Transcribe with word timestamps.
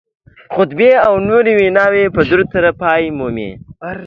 خطبې 0.53 0.91
او 1.07 1.13
نورې 1.27 1.53
ویناوې 1.59 2.05
په 2.15 2.21
درود 2.27 2.47
سره 2.55 2.69
پای 2.81 3.03
مومي 3.17 3.51